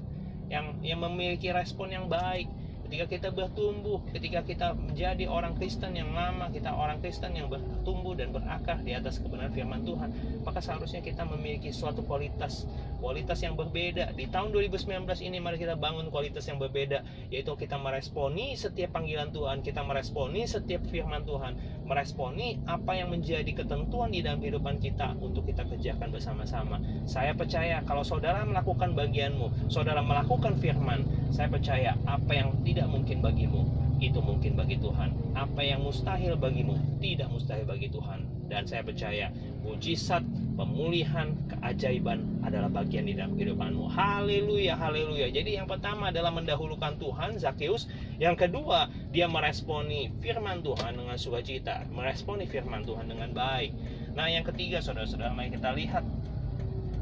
yang 0.50 0.78
yang 0.82 1.02
memiliki 1.02 1.50
respon 1.50 1.90
yang 1.94 2.06
baik 2.10 2.46
ketika 2.90 3.06
kita 3.06 3.28
bertumbuh 3.30 4.02
ketika 4.11 4.42
kita 4.42 4.75
menjadi 4.75 5.30
orang 5.30 5.54
Kristen 5.54 5.94
yang 5.94 6.11
lama 6.11 6.50
kita 6.50 6.75
orang 6.75 6.99
Kristen 6.99 7.38
yang 7.38 7.47
bertumbuh 7.47 8.18
dan 8.18 8.35
berakar 8.35 8.82
di 8.82 8.99
atas 8.99 9.23
kebenaran 9.23 9.54
firman 9.54 9.87
Tuhan 9.87 10.11
maka 10.42 10.59
seharusnya 10.59 10.99
kita 10.99 11.23
memiliki 11.23 11.70
suatu 11.70 12.02
kualitas 12.02 12.66
kualitas 13.00 13.40
yang 13.40 13.57
berbeda 13.57 14.12
di 14.14 14.28
tahun 14.28 14.52
2019 14.52 15.09
ini 15.25 15.40
mari 15.40 15.57
kita 15.57 15.75
bangun 15.75 16.12
kualitas 16.12 16.47
yang 16.47 16.61
berbeda 16.61 17.02
yaitu 17.33 17.50
kita 17.57 17.80
meresponi 17.80 18.54
setiap 18.54 18.95
panggilan 18.95 19.33
Tuhan 19.33 19.64
kita 19.64 19.80
meresponi 19.83 20.45
setiap 20.45 20.85
firman 20.92 21.25
Tuhan 21.25 21.57
meresponi 21.88 22.61
apa 22.69 22.95
yang 22.95 23.11
menjadi 23.11 23.49
ketentuan 23.50 24.12
di 24.12 24.21
dalam 24.21 24.38
kehidupan 24.38 24.78
kita 24.78 25.16
untuk 25.19 25.49
kita 25.49 25.64
kerjakan 25.66 26.12
bersama-sama 26.12 26.78
saya 27.09 27.33
percaya 27.33 27.80
kalau 27.88 28.04
saudara 28.04 28.45
melakukan 28.45 28.92
bagianmu 28.92 29.73
saudara 29.73 30.04
melakukan 30.04 30.54
firman 30.61 31.02
saya 31.33 31.49
percaya 31.49 31.97
apa 32.04 32.37
yang 32.37 32.52
tidak 32.62 32.87
mungkin 32.87 33.25
bagimu 33.25 33.90
itu 34.00 34.16
mungkin 34.25 34.57
bagi 34.57 34.80
Tuhan. 34.80 35.12
Apa 35.37 35.61
yang 35.61 35.85
mustahil 35.85 36.35
bagimu 36.40 36.75
tidak 36.99 37.28
mustahil 37.28 37.69
bagi 37.69 37.92
Tuhan. 37.92 38.25
Dan 38.49 38.66
saya 38.66 38.83
percaya 38.83 39.30
mujizat, 39.62 40.25
pemulihan, 40.54 41.35
keajaiban 41.50 42.42
adalah 42.47 42.71
bagian 42.71 43.07
di 43.07 43.14
dalam 43.14 43.35
kehidupanmu. 43.35 43.90
Haleluya, 43.90 44.78
haleluya. 44.78 45.30
Jadi 45.30 45.59
yang 45.59 45.71
pertama 45.71 46.11
adalah 46.11 46.30
mendahulukan 46.35 46.99
Tuhan, 46.99 47.38
Zakheus. 47.38 47.90
Yang 48.16 48.47
kedua, 48.49 48.90
dia 49.11 49.26
meresponi 49.26 50.11
firman 50.23 50.62
Tuhan 50.62 50.99
dengan 50.99 51.16
sukacita, 51.16 51.87
meresponi 51.90 52.47
firman 52.47 52.83
Tuhan 52.83 53.07
dengan 53.11 53.30
baik. 53.30 53.73
Nah, 54.14 54.26
yang 54.26 54.42
ketiga, 54.42 54.83
saudara-saudara, 54.83 55.33
mari 55.33 55.54
kita 55.54 55.71
lihat 55.75 56.04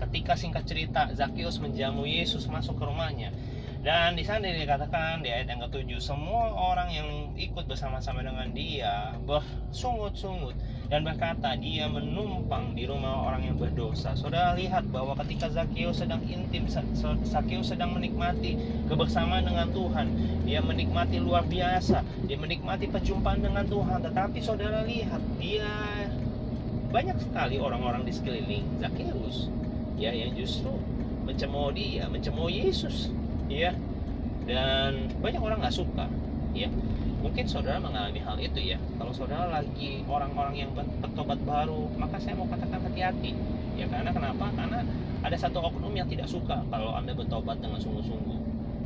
ketika 0.08 0.38
singkat 0.38 0.64
cerita 0.64 1.10
Zakheus 1.10 1.58
menjamu 1.58 2.06
Yesus 2.06 2.46
masuk 2.46 2.78
ke 2.78 2.84
rumahnya 2.86 3.34
dan 3.78 4.18
di 4.18 4.26
sana 4.26 4.50
dikatakan 4.50 5.22
di 5.22 5.30
ayat 5.30 5.54
yang 5.54 5.62
ketujuh 5.70 6.02
semua 6.02 6.50
orang 6.50 6.90
yang 6.90 7.08
ikut 7.38 7.66
bersama-sama 7.70 8.26
dengan 8.26 8.50
dia 8.50 9.14
bersungut-sungut 9.22 10.58
dan 10.88 11.04
berkata 11.04 11.52
dia 11.60 11.84
menumpang 11.84 12.72
di 12.72 12.88
rumah 12.88 13.28
orang 13.28 13.44
yang 13.44 13.56
berdosa. 13.60 14.16
Saudara 14.16 14.56
lihat 14.56 14.88
bahwa 14.88 15.12
ketika 15.20 15.52
Zakheus 15.52 16.00
sedang 16.00 16.24
intim, 16.24 16.64
Zakheus 17.28 17.68
sedang 17.68 17.92
menikmati 17.92 18.56
kebersamaan 18.88 19.44
dengan 19.44 19.68
Tuhan. 19.68 20.06
Dia 20.48 20.64
menikmati 20.64 21.20
luar 21.20 21.44
biasa, 21.44 22.00
dia 22.24 22.40
menikmati 22.40 22.88
perjumpaan 22.88 23.44
dengan 23.44 23.68
Tuhan. 23.68 24.00
Tetapi 24.00 24.40
saudara 24.40 24.80
lihat 24.88 25.20
dia 25.36 25.68
banyak 26.88 27.20
sekali 27.20 27.60
orang-orang 27.60 28.08
di 28.08 28.12
sekeliling 28.16 28.64
Zakheus 28.80 29.52
ya 30.00 30.08
yang 30.08 30.32
justru 30.32 30.72
mencemooh 31.28 31.68
dia, 31.76 32.08
mencemooh 32.08 32.48
Yesus 32.48 33.12
ya 33.52 33.76
dan 34.48 35.12
banyak 35.20 35.44
orang 35.44 35.60
nggak 35.60 35.76
suka 35.76 36.08
ya 36.56 36.72
mungkin 37.18 37.44
saudara 37.50 37.82
mengalami 37.82 38.20
hal 38.22 38.38
itu 38.38 38.74
ya. 38.74 38.78
Kalau 38.98 39.10
saudara 39.10 39.50
lagi 39.50 40.06
orang-orang 40.06 40.54
yang 40.54 40.70
bertobat 40.74 41.38
baru 41.42 41.90
maka 41.98 42.18
saya 42.22 42.38
mau 42.38 42.46
katakan 42.46 42.82
hati-hati. 42.82 43.34
Ya 43.78 43.86
karena 43.90 44.10
kenapa? 44.10 44.50
Karena 44.54 44.82
ada 45.22 45.36
satu 45.38 45.58
oknum 45.62 45.94
yang 45.94 46.06
tidak 46.06 46.30
suka 46.30 46.62
kalau 46.70 46.94
anda 46.94 47.14
bertobat 47.14 47.58
dengan 47.58 47.78
sungguh-sungguh. 47.82 48.40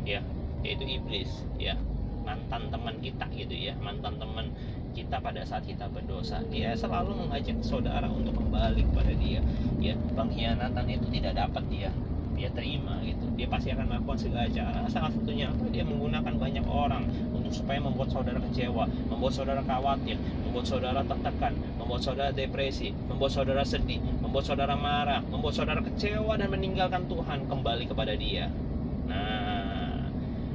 Ya 0.09 0.25
yaitu 0.65 0.85
iblis 0.89 1.31
ya. 1.61 1.77
Mantan 2.23 2.71
teman 2.71 2.97
kita 3.03 3.27
gitu 3.35 3.53
ya. 3.53 3.75
Mantan 3.83 4.17
teman 4.17 4.55
kita 4.93 5.19
pada 5.19 5.43
saat 5.43 5.65
kita 5.67 5.91
berdosa. 5.91 6.41
Dia 6.49 6.77
selalu 6.79 7.27
mengajak 7.27 7.61
saudara 7.67 8.07
untuk 8.09 8.39
kembali 8.39 8.87
kepada 8.93 9.13
dia. 9.17 9.41
Ya 9.83 9.99
pengkhianatan 10.17 10.87
itu 10.89 11.07
tidak 11.11 11.37
dapat 11.37 11.65
dia 11.69 11.91
dia 12.37 12.49
terima 12.53 12.99
gitu. 13.05 13.25
Dia 13.37 13.47
pasti 13.49 13.71
akan 13.73 13.87
melakukan 13.89 14.19
segala 14.19 14.49
cara. 14.51 14.81
Salah 14.89 15.11
satunya 15.13 15.51
apa? 15.53 15.65
Dia 15.71 15.85
menggunakan 15.85 16.35
banyak 16.37 16.67
orang 16.69 17.05
untuk 17.33 17.53
supaya 17.53 17.85
membuat 17.85 18.09
saudara 18.09 18.41
kecewa 18.41 18.89
membuat 19.13 19.33
saudara 19.37 19.61
khawatir 19.61 20.17
membuat 20.49 20.65
saudara 20.65 21.05
tertekan 21.05 21.53
membuat 21.77 22.01
saudara 22.01 22.31
depresi 22.33 22.97
membuat 23.13 23.29
saudara 23.37 23.61
sedih 23.61 24.01
membuat 24.25 24.49
saudara 24.49 24.73
marah 24.73 25.21
membuat 25.29 25.53
saudara 25.53 25.85
kecewa 25.85 26.41
dan 26.41 26.49
meninggalkan 26.49 27.05
Tuhan 27.13 27.45
kembali 27.53 27.85
kepada 27.93 28.17
dia 28.17 28.49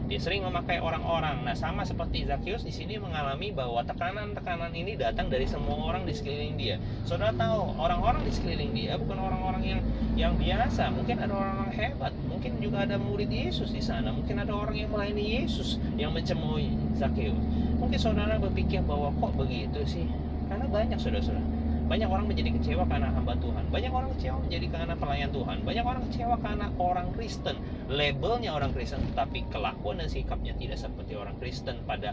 dia 0.08 0.20
sering 0.24 0.48
memakai 0.48 0.80
orang-orang. 0.80 1.44
Nah, 1.44 1.52
sama 1.52 1.84
seperti 1.84 2.24
Zakheus 2.24 2.64
di 2.64 2.72
sini 2.72 2.96
mengalami 2.96 3.52
bahwa 3.52 3.84
tekanan-tekanan 3.84 4.72
ini 4.72 4.96
datang 4.96 5.28
dari 5.28 5.44
semua 5.44 5.76
orang 5.76 6.08
di 6.08 6.16
sekeliling 6.16 6.56
dia. 6.56 6.80
Saudara 7.04 7.36
tahu, 7.36 7.76
orang-orang 7.76 8.24
di 8.24 8.32
sekeliling 8.32 8.72
dia 8.72 8.96
bukan 8.96 9.20
orang-orang 9.20 9.64
yang 9.68 9.82
yang 10.16 10.34
biasa. 10.40 10.90
Mungkin 10.96 11.20
ada 11.20 11.34
orang-orang 11.36 11.72
hebat, 11.76 12.14
mungkin 12.32 12.52
juga 12.64 12.88
ada 12.88 12.96
murid 12.96 13.30
Yesus 13.30 13.76
di 13.76 13.84
sana, 13.84 14.16
mungkin 14.16 14.40
ada 14.40 14.56
orang 14.56 14.76
yang 14.80 14.90
melayani 14.92 15.44
Yesus 15.44 15.78
yang 16.00 16.16
mencemooh 16.16 16.60
Zakheus. 16.96 17.44
Mungkin 17.78 18.00
saudara 18.00 18.40
berpikir 18.40 18.82
bahwa 18.84 19.12
kok 19.20 19.36
begitu 19.36 19.84
sih? 19.86 20.08
Karena 20.48 20.66
banyak 20.72 20.98
saudara-saudara 20.98 21.47
banyak 21.88 22.10
orang 22.12 22.27
menjadi 22.27 22.51
kecewa 22.60 22.84
karena 22.84 23.08
hamba 23.15 23.39
Tuhan. 23.39 23.63
Banyak 23.72 23.91
orang 23.96 24.10
kecewa 24.20 24.38
menjadi 24.44 24.67
karena 24.67 24.94
pelayan 25.00 25.32
Tuhan. 25.32 25.58
Banyak 25.63 25.86
orang 25.88 26.01
kecewa 26.12 26.36
karena 26.44 26.67
orang 26.75 27.08
Kristen. 27.15 27.56
Labelnya 27.88 28.51
orang 28.51 28.75
Kristen, 28.75 29.00
tetapi 29.15 29.48
kelakuan 29.48 30.03
dan 30.03 30.12
sikapnya 30.12 30.51
tidak 30.60 30.84
seperti 30.84 31.15
orang 31.15 31.39
Kristen 31.39 31.79
pada 31.88 32.12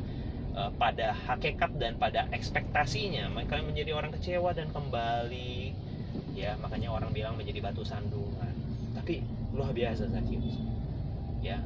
uh, 0.55 0.71
pada 0.79 1.11
hakikat 1.11 1.75
dan 1.77 1.99
pada 1.99 2.31
ekspektasinya. 2.31 3.27
Mereka 3.35 3.67
menjadi 3.67 3.91
orang 3.99 4.15
kecewa 4.15 4.55
dan 4.55 4.71
kembali 4.71 5.75
ya 6.35 6.55
makanya 6.59 6.95
orang 6.95 7.11
bilang 7.11 7.35
menjadi 7.35 7.59
batu 7.59 7.83
sandungan. 7.83 8.55
Tapi 8.95 9.27
luar 9.55 9.75
biasa 9.75 10.07
Zakheus. 10.07 10.55
Ya, 11.45 11.61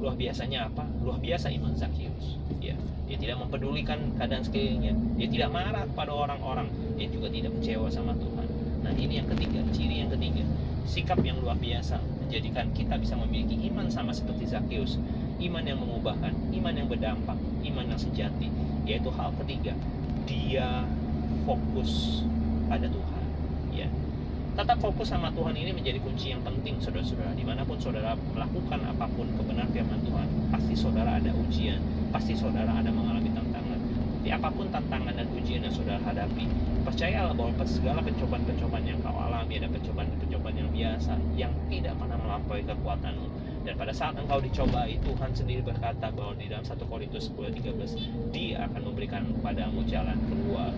luar 0.00 0.14
biasanya 0.20 0.68
apa? 0.68 0.84
Luar 1.00 1.18
biasa 1.18 1.48
iman 1.54 1.72
Zakheus. 1.72 2.36
Ya, 2.60 2.76
dia 3.08 3.16
tidak 3.16 3.40
mempedulikan 3.40 4.12
keadaan 4.20 4.44
sekelilingnya. 4.44 4.92
Dia 5.16 5.28
tidak 5.32 5.50
marah 5.52 5.84
pada 5.96 6.12
orang-orang. 6.12 6.68
Dia 7.00 7.08
juga 7.08 7.32
tidak 7.32 7.56
kecewa 7.60 7.88
sama 7.88 8.12
Tuhan. 8.16 8.48
Nah 8.84 8.92
ini 8.96 9.20
yang 9.20 9.28
ketiga 9.32 9.64
ciri 9.72 10.04
yang 10.04 10.10
ketiga. 10.12 10.44
Sikap 10.84 11.20
yang 11.24 11.40
luar 11.40 11.56
biasa 11.56 11.96
menjadikan 12.20 12.68
kita 12.76 13.00
bisa 13.00 13.16
memiliki 13.16 13.56
iman 13.72 13.88
sama 13.88 14.12
seperti 14.12 14.44
Zakheus 14.44 15.00
iman 15.40 15.64
yang 15.64 15.80
mengubahkan 15.80 16.32
iman 16.52 16.74
yang 16.76 16.88
berdampak 16.88 17.36
iman 17.72 17.84
yang 17.88 18.00
sejati 18.00 18.52
yaitu 18.84 19.08
hal 19.16 19.32
ketiga. 19.40 19.72
Dia 20.28 20.84
fokus 21.48 22.24
pada 22.68 22.88
Tuhan. 22.88 23.24
Ya 23.72 23.88
tetap 24.54 24.78
fokus 24.78 25.10
sama 25.10 25.34
Tuhan 25.34 25.54
ini 25.58 25.74
menjadi 25.74 25.98
kunci 25.98 26.30
yang 26.30 26.42
penting 26.46 26.78
saudara-saudara 26.78 27.34
di 27.34 27.42
mana 27.42 27.66
pun 27.66 27.78
saudara 27.82 28.14
melakukan 28.14 28.80
apa 28.86 29.06
pun 29.10 29.26
kebenaran 29.34 29.70
firman 29.74 30.00
Tuhan 30.06 30.28
pasti 30.54 30.74
saudara 30.78 31.18
ada 31.18 31.34
ujian 31.34 31.82
pasti 32.14 32.38
saudara 32.38 32.70
ada 32.78 32.94
mengalami 32.94 33.26
tantangan. 33.34 33.80
Di 34.22 34.30
apa 34.30 34.46
pun 34.54 34.70
tantangan 34.70 35.18
dan 35.18 35.26
ujian 35.34 35.66
yang 35.66 35.74
saudara 35.74 35.98
hadapi, 36.06 36.46
percayalah 36.86 37.34
bahwa 37.34 37.66
segala 37.66 37.98
pencobaan-pencobaan 38.06 38.86
yang 38.86 39.02
kau 39.02 39.18
alami 39.18 39.58
ada 39.58 39.66
pencobaan-pencobaan 39.66 40.54
yang 40.54 40.70
biasa 40.70 41.18
yang 41.34 41.50
tidak 41.66 41.98
pernah 41.98 42.14
melampaui 42.22 42.62
kekuatanmu. 42.62 43.28
Dan 43.66 43.74
pada 43.74 43.90
saat 43.90 44.14
engkau 44.14 44.38
dicobai, 44.38 44.94
Tuhan 45.02 45.30
sendiri 45.34 45.66
berkata 45.66 46.14
bahwa 46.14 46.38
di 46.38 46.46
dalam 46.46 46.62
1 46.62 46.86
Korintus 46.86 47.34
10:13 47.34 48.30
Dia 48.30 48.70
akan 48.70 48.80
memberikan 48.86 49.26
kepadamu 49.26 49.82
jalan 49.90 50.16
keluar. 50.30 50.70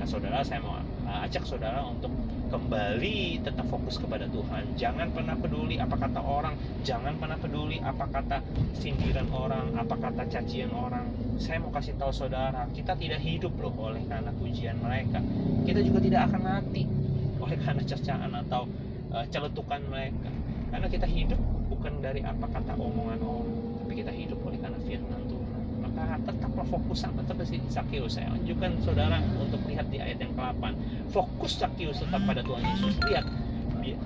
Nah, 0.00 0.06
saudara, 0.08 0.40
saya 0.40 0.64
mau 0.64 0.80
uh, 0.80 1.26
ajak 1.28 1.44
saudara 1.44 1.84
untuk 1.84 2.14
kembali 2.48 3.44
tetap 3.44 3.68
fokus 3.68 4.00
kepada 4.00 4.24
Tuhan. 4.26 4.74
Jangan 4.74 5.12
pernah 5.12 5.36
peduli 5.36 5.76
apa 5.76 5.94
kata 6.00 6.20
orang, 6.24 6.56
jangan 6.80 7.14
pernah 7.20 7.36
peduli 7.36 7.76
apa 7.78 8.08
kata 8.08 8.40
sindiran 8.80 9.28
orang, 9.30 9.76
apa 9.76 9.94
kata 9.94 10.24
cacian 10.26 10.72
orang. 10.72 11.06
Saya 11.36 11.60
mau 11.60 11.70
kasih 11.70 11.94
tahu 12.00 12.10
saudara, 12.10 12.66
kita 12.72 12.96
tidak 12.96 13.20
hidup 13.20 13.52
loh 13.60 13.70
oleh 13.78 14.02
karena 14.08 14.32
pujian 14.34 14.80
mereka. 14.80 15.20
Kita 15.68 15.84
juga 15.84 16.00
tidak 16.00 16.32
akan 16.32 16.40
mati 16.42 16.82
oleh 17.38 17.56
karena 17.60 17.82
cercaan 17.84 18.32
atau 18.32 18.66
uh, 19.12 19.24
celetukan 19.28 19.84
mereka. 19.86 20.32
Karena 20.68 20.88
kita 20.88 21.06
hidup 21.08 21.40
bukan 21.68 22.00
dari 22.00 22.24
apa 22.24 22.48
kata 22.48 22.76
omongan 22.76 23.20
orang, 23.22 23.52
tapi 23.84 23.92
kita 24.04 24.12
hidup 24.12 24.40
oleh 24.44 24.58
karena 24.58 24.80
firman 24.84 25.27
Maka 25.98 26.14
tetaplah 26.30 26.66
fokus 26.70 27.02
sama 27.02 27.26
seperti 27.26 27.58
Sakyus 27.66 28.14
saya 28.14 28.30
anjurkan 28.30 28.78
saudara 28.86 29.18
untuk 29.34 29.58
lihat 29.66 29.90
di 29.90 29.98
ayat 29.98 30.22
yang 30.22 30.30
ke-8 30.38 30.62
fokus 31.10 31.58
Sakyus 31.58 31.98
tetap 31.98 32.22
pada 32.22 32.42
Tuhan 32.46 32.62
Yesus. 32.62 32.94
Lihat 33.02 33.26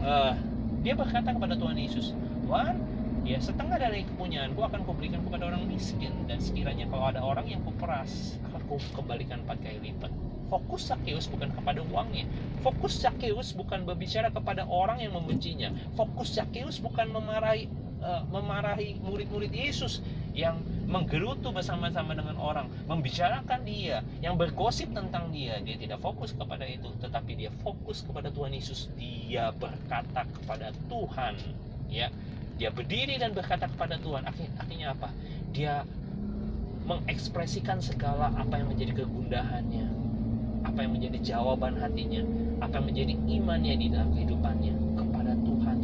uh, 0.00 0.32
dia 0.80 0.94
berkata 0.96 1.36
kepada 1.36 1.52
Tuhan 1.52 1.76
Yesus 1.76 2.16
Tuhan 2.48 2.80
ya 3.22 3.38
setengah 3.38 3.78
dari 3.78 4.02
kepunyaan 4.02 4.56
ku 4.58 4.64
akan 4.64 4.82
kuberikan 4.88 5.20
kepada 5.20 5.52
orang 5.52 5.68
miskin. 5.68 6.12
Dan 6.24 6.40
sekiranya 6.40 6.88
kalau 6.88 7.12
ada 7.12 7.20
orang 7.20 7.44
yang 7.48 7.60
kuperas 7.60 8.40
akan 8.48 8.60
ku 8.66 8.76
kembalikan 8.96 9.44
empat 9.44 9.60
kali 9.60 9.92
lipat. 9.92 10.12
Fokus 10.52 10.92
Sakyus 10.92 11.32
bukan 11.32 11.48
kepada 11.56 11.80
uangnya. 11.80 12.28
Fokus 12.60 13.00
Sakyus 13.00 13.56
bukan 13.56 13.88
berbicara 13.88 14.28
kepada 14.28 14.68
orang 14.68 15.00
yang 15.00 15.16
membencinya. 15.16 15.72
Fokus 15.96 16.36
Sakyus 16.36 16.76
bukan 16.76 17.08
memarahi 17.08 17.72
uh, 18.02 18.22
memarahi 18.28 18.98
murid-murid 19.00 19.54
Yesus 19.54 20.02
yang 20.34 20.60
menggerutu 20.90 21.54
bersama-sama 21.54 22.12
dengan 22.12 22.36
orang, 22.36 22.68
membicarakan 22.84 23.64
dia, 23.64 24.04
yang 24.20 24.36
bergosip 24.36 24.92
tentang 24.92 25.32
dia. 25.32 25.56
Dia 25.62 25.76
tidak 25.80 26.02
fokus 26.04 26.36
kepada 26.36 26.66
itu, 26.68 26.92
tetapi 27.00 27.38
dia 27.38 27.50
fokus 27.64 28.04
kepada 28.04 28.28
Tuhan 28.28 28.52
Yesus. 28.52 28.92
Dia 28.98 29.54
berkata 29.56 30.28
kepada 30.28 30.74
Tuhan, 30.90 31.34
ya. 31.88 32.12
Dia 32.60 32.68
berdiri 32.68 33.16
dan 33.16 33.32
berkata 33.32 33.66
kepada 33.70 33.96
Tuhan. 33.96 34.28
Artinya 34.60 34.92
apa? 34.92 35.08
Dia 35.56 35.88
mengekspresikan 36.84 37.80
segala 37.80 38.34
apa 38.36 38.60
yang 38.60 38.68
menjadi 38.68 39.04
kegundahannya, 39.06 39.86
apa 40.66 40.78
yang 40.84 40.92
menjadi 40.92 41.18
jawaban 41.22 41.78
hatinya, 41.80 42.22
apa 42.60 42.78
yang 42.82 42.86
menjadi 42.92 43.14
imannya 43.16 43.74
di 43.78 43.86
dalam 43.90 44.10
kehidupannya 44.12 44.81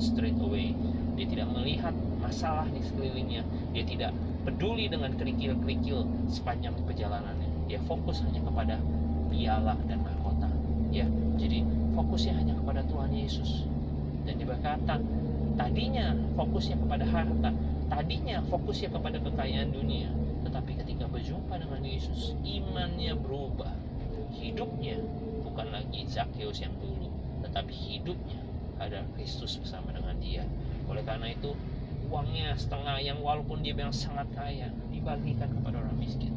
straight 0.00 0.38
away. 0.40 0.73
Dia 1.19 1.26
tidak 1.26 1.50
melihat 1.50 1.93
masalah 2.23 2.67
di 2.71 2.83
sekelilingnya, 2.83 3.43
dia 3.75 3.85
tidak 3.87 4.11
peduli 4.47 4.87
dengan 4.88 5.12
kerikil-kerikil 5.19 6.07
sepanjang 6.31 6.75
perjalanannya. 6.87 7.69
Dia 7.69 7.83
fokus 7.85 8.25
hanya 8.25 8.40
kepada 8.40 8.81
piala 9.28 9.76
dan 9.90 10.00
mahkota. 10.00 10.49
Ya, 10.88 11.05
jadi 11.37 11.67
fokusnya 11.93 12.33
hanya 12.38 12.55
kepada 12.57 12.81
Tuhan 12.88 13.12
Yesus. 13.12 13.67
Dan 14.25 14.40
dia 14.40 14.49
berkata, 14.49 14.97
tadinya 15.59 16.17
fokusnya 16.38 16.81
kepada 16.81 17.05
harta, 17.05 17.50
tadinya 17.90 18.40
fokusnya 18.47 18.88
kepada 18.95 19.19
kekayaan 19.21 19.75
dunia, 19.75 20.09
tetapi 20.47 20.78
ketika 20.81 21.11
berjumpa 21.11 21.59
dengan 21.61 21.83
Yesus, 21.85 22.38
imannya 22.47 23.19
berubah. 23.19 23.75
Hidupnya 24.38 25.02
bukan 25.45 25.75
lagi 25.75 26.07
Zakheus 26.07 26.62
yang 26.62 26.73
dulu, 26.78 27.11
tetapi 27.43 27.73
hidupnya 27.75 28.48
ada 28.78 29.04
Kristus 29.14 29.58
bersama 29.58 29.90
dengan 29.92 30.16
dia. 30.23 30.47
Oleh 30.88 31.04
karena 31.04 31.28
itu, 31.30 31.52
uangnya 32.08 32.56
setengah 32.56 32.99
yang 33.02 33.20
walaupun 33.20 33.61
dia 33.61 33.76
yang 33.76 33.92
sangat 33.92 34.26
kaya, 34.32 34.73
dibagikan 34.88 35.52
kepada 35.52 35.82
orang 35.82 35.99
miskin. 35.99 36.32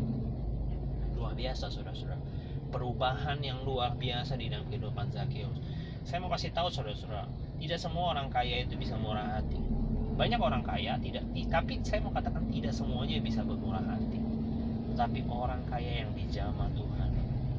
Luar 1.15 1.37
biasa, 1.37 1.71
saudara-saudara. 1.71 2.19
Perubahan 2.71 3.39
yang 3.39 3.63
luar 3.63 3.95
biasa 3.95 4.35
di 4.39 4.51
dalam 4.51 4.67
kehidupan 4.67 5.11
Zakheus. 5.11 5.59
Saya 6.01 6.17
mau 6.23 6.33
kasih 6.33 6.49
tahu 6.49 6.67
saudara-saudara, 6.73 7.29
tidak 7.61 7.77
semua 7.77 8.17
orang 8.17 8.27
kaya 8.33 8.65
itu 8.65 8.73
bisa 8.73 8.97
murah 8.97 9.37
hati. 9.37 9.61
Banyak 10.17 10.41
orang 10.41 10.65
kaya 10.65 10.97
tidak, 10.97 11.23
tapi 11.47 11.77
saya 11.85 12.01
mau 12.01 12.09
katakan 12.09 12.49
tidak 12.49 12.73
semuanya 12.73 13.21
bisa 13.21 13.45
bermurah 13.45 13.85
hati. 13.85 14.17
Tetapi 14.91 15.23
orang 15.29 15.61
kaya 15.69 16.03
yang 16.03 16.11
dijamah 16.17 16.67
Tuhan, 16.73 17.09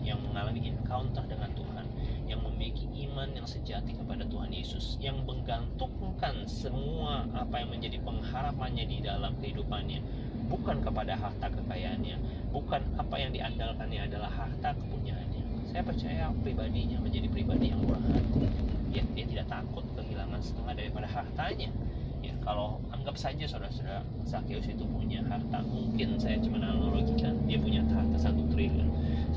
yang 0.03 0.19
mengalami 0.21 0.75
encounter 0.75 1.25
dengan 1.25 1.49
Tuhan, 1.55 1.72
yang 2.33 2.41
memiliki 2.41 2.89
iman 3.09 3.29
yang 3.37 3.45
sejati 3.45 3.93
kepada 3.93 4.25
Tuhan 4.25 4.49
Yesus, 4.49 4.97
yang 5.05 5.21
menggantungkan 5.29 6.49
semua 6.49 7.29
apa 7.37 7.61
yang 7.61 7.69
menjadi 7.69 8.01
pengharapannya 8.01 8.89
di 8.89 9.05
dalam 9.05 9.37
kehidupannya, 9.45 10.01
bukan 10.49 10.81
kepada 10.81 11.13
harta 11.13 11.53
kekayaannya, 11.53 12.17
bukan 12.49 12.81
apa 12.97 13.17
yang 13.21 13.37
diandalkannya 13.37 14.01
adalah 14.09 14.33
harta 14.33 14.73
kepunyaannya. 14.73 15.69
Saya 15.69 15.85
percaya 15.85 16.33
pribadinya 16.41 16.99
menjadi 17.05 17.29
pribadi 17.29 17.69
yang 17.69 17.85
murah 17.85 18.01
hati. 18.01 18.49
Ya, 18.93 19.05
dia 19.13 19.25
tidak 19.29 19.47
takut 19.49 19.85
kehilangan 19.97 20.41
setengah 20.41 20.73
daripada 20.77 21.09
hartanya 21.09 21.73
ya 22.23 22.35
kalau 22.47 22.79
anggap 22.95 23.19
saja 23.19 23.45
saudara-saudara 23.51 24.07
Zakheus 24.25 24.71
itu 24.71 24.87
punya 24.87 25.27
harta 25.27 25.59
mungkin 25.67 26.17
saya 26.23 26.39
cuma 26.39 26.63
analogikan 26.63 27.35
dia 27.51 27.59
punya 27.59 27.83
harta 27.91 28.31
satu 28.31 28.47
triliun 28.55 28.87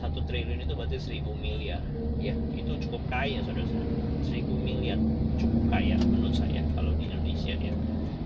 satu 0.05 0.21
triliun 0.29 0.61
itu 0.61 0.77
berarti 0.77 1.01
seribu 1.01 1.33
miliar. 1.33 1.81
Ya 2.21 2.37
itu 2.53 2.77
cukup 2.85 3.01
kaya 3.09 3.41
saudara-saudara. 3.41 3.89
Seribu 4.21 4.53
miliar 4.61 5.01
cukup 5.41 5.63
kaya 5.73 5.97
menurut 5.97 6.37
saya 6.37 6.61
kalau 6.77 6.93
di 6.93 7.09
Indonesia 7.09 7.57
ya. 7.57 7.73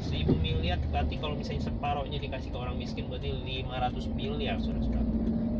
Seribu 0.03 0.36
miliar 0.36 0.75
berarti 0.91 1.15
kalau 1.24 1.39
misalnya 1.39 1.71
separohnya 1.71 2.19
dikasih 2.19 2.51
ke 2.51 2.57
orang 2.59 2.75
miskin 2.75 3.07
berarti 3.07 3.31
500 3.31 4.12
miliar 4.12 4.59
saudara-saudara. 4.59 5.07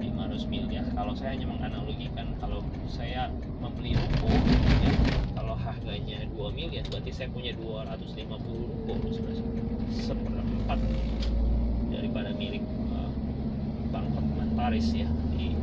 500 0.03 0.51
miliar. 0.51 0.83
Kalau 0.91 1.13
saya 1.15 1.32
hanya 1.39 1.47
menganalogikan 1.47 2.27
kalau 2.43 2.60
saya 2.91 3.32
membeli 3.63 3.95
ruko 3.95 4.27
ya, 4.84 4.91
kalau 5.39 5.55
harganya 5.55 6.27
2 6.36 6.51
miliar 6.51 6.84
berarti 6.91 7.15
saya 7.15 7.32
punya 7.32 7.55
250 7.55 8.27
ruko 8.91 8.93
seperempat 9.95 10.79
daripada 11.88 12.36
milik 12.36 12.63
uh, 12.91 13.08
Bank 13.95 14.12
Paris 14.60 14.91
ya 14.91 15.08
di 15.32 15.55